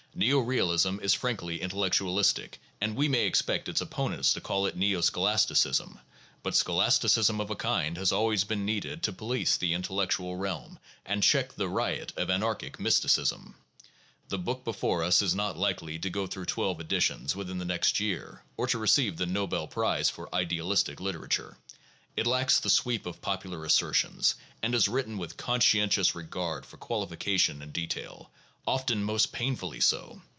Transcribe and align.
Neo 0.13 0.39
realism 0.39 0.99
is 1.01 1.13
frankly 1.13 1.61
intellectualistic 1.61 2.59
and 2.81 2.97
we 2.97 3.07
may 3.07 3.25
expect 3.25 3.69
its 3.69 3.81
op 3.81 3.91
ponents 3.91 4.33
to 4.33 4.41
call 4.41 4.65
it 4.65 4.75
neo 4.75 4.99
scholasticism, 4.99 5.99
but 6.43 6.53
scholasticism 6.53 7.39
of 7.39 7.49
a 7.49 7.55
kind 7.55 7.95
has 7.95 8.11
always 8.11 8.43
been 8.43 8.65
needed 8.65 9.01
to 9.01 9.13
police 9.13 9.55
the 9.55 9.73
intellectual 9.73 10.35
realm 10.35 10.77
and 11.05 11.23
check 11.23 11.53
the 11.53 11.69
riot 11.69 12.11
of 12.17 12.29
anarchic 12.29 12.77
mysticism. 12.77 13.55
The 14.27 14.37
book 14.37 14.65
before 14.65 15.01
us 15.01 15.21
is 15.21 15.33
not 15.33 15.57
likely 15.57 15.97
to 15.99 16.09
go 16.09 16.27
through 16.27 16.47
twelve 16.47 16.81
editions 16.81 17.33
within 17.33 17.57
the 17.57 17.63
next 17.63 18.01
year 18.01 18.41
or 18.57 18.67
to 18.67 18.77
receive 18.77 19.15
the 19.15 19.25
Nobel 19.25 19.65
prize 19.65 20.09
for 20.09 20.27
"idealistic" 20.35 20.99
literature. 20.99 21.55
It 22.17 22.27
lacks 22.27 22.59
the 22.59 22.69
sweep 22.69 23.05
of 23.05 23.21
popular 23.21 23.63
assertions, 23.63 24.35
and 24.61 24.75
is 24.75 24.89
written 24.89 25.17
with 25.17 25.37
conscientious 25.37 26.15
regard 26.15 26.65
for 26.65 26.75
qualification 26.75 27.61
and 27.61 27.71
detail— 27.71 28.29
often 28.67 29.03
most 29.03 29.31
painfully 29.33 29.79
so. 29.79 30.21